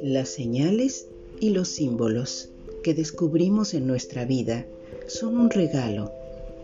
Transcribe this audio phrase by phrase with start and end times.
[0.00, 1.06] Las señales
[1.40, 2.48] y los símbolos
[2.82, 4.66] que descubrimos en nuestra vida
[5.06, 6.12] son un regalo.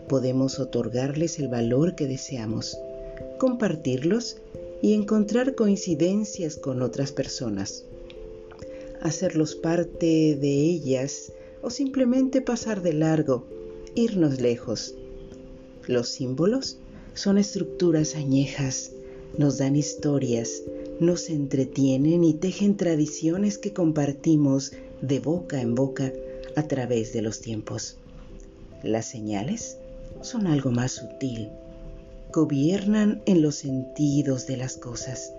[0.08, 2.76] Podemos otorgarles el valor que deseamos,
[3.38, 4.38] compartirlos
[4.82, 7.84] y encontrar coincidencias con otras personas.
[9.00, 11.32] Hacerlos parte de ellas
[11.62, 13.44] o simplemente pasar de largo,
[13.94, 14.94] irnos lejos.
[15.86, 16.78] Los símbolos
[17.20, 18.92] son estructuras añejas,
[19.36, 20.62] nos dan historias,
[21.00, 26.14] nos entretienen y tejen tradiciones que compartimos de boca en boca
[26.56, 27.98] a través de los tiempos.
[28.82, 29.76] Las señales
[30.22, 31.50] son algo más sutil,
[32.32, 35.34] gobiernan en los sentidos de las cosas,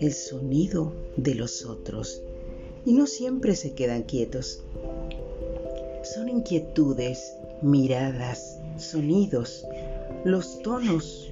[0.00, 2.22] el sonido de los otros,
[2.86, 4.62] y no siempre se quedan quietos.
[6.04, 9.66] Son inquietudes, miradas, sonidos,
[10.24, 11.30] los tonos.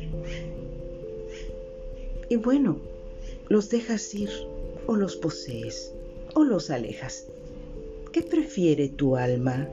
[2.29, 2.79] Y bueno,
[3.49, 4.31] los dejas ir
[4.87, 5.93] o los posees
[6.35, 7.27] o los alejas.
[8.13, 9.69] ¿Qué prefiere tu alma?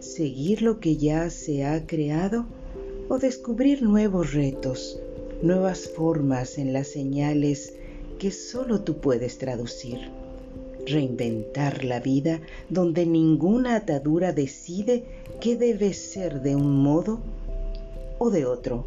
[0.00, 2.46] ¿Seguir lo que ya se ha creado
[3.08, 5.00] o descubrir nuevos retos,
[5.42, 7.74] nuevas formas en las señales
[8.18, 9.98] que solo tú puedes traducir?
[10.86, 15.04] Reinventar la vida donde ninguna atadura decide
[15.40, 17.20] qué debe ser de un modo
[18.20, 18.84] o de otro?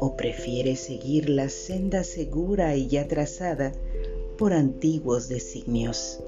[0.00, 3.72] ¿O prefieres seguir la senda segura y ya trazada
[4.36, 6.18] por antiguos designios?